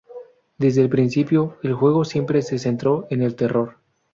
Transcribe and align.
Desde 0.57 0.81
el 0.81 0.89
principio, 0.89 1.59
el 1.61 1.75
juego 1.75 2.05
siempre 2.05 2.41
se 2.41 2.57
centró 2.57 3.05
en 3.11 3.21
el 3.21 3.35
terror. 3.35 3.77